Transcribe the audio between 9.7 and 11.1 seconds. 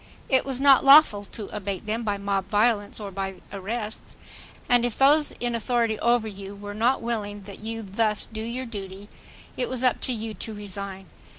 up to you to resign.